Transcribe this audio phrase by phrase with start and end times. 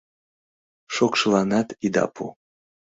[0.93, 2.25] Шокшыланат ида пу: